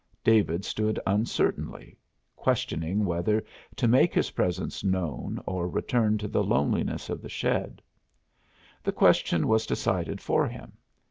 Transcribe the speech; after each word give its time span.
David 0.23 0.65
stood 0.65 0.99
uncertainly, 1.05 1.95
questioning 2.35 3.05
whether 3.05 3.43
to 3.75 3.87
make 3.87 4.15
his 4.15 4.31
presence 4.31 4.83
known 4.83 5.39
or 5.45 5.69
return 5.69 6.17
to 6.17 6.27
the 6.27 6.43
loneliness 6.43 7.07
of 7.11 7.21
the 7.21 7.29
shed. 7.29 7.83
The 8.81 8.93
question 8.93 9.47
was 9.47 9.67
decided 9.67 10.19
for 10.19 10.47
him. 10.47 10.71